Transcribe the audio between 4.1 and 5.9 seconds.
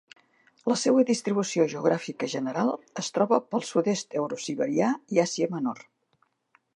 eurosiberià i Àsia menor.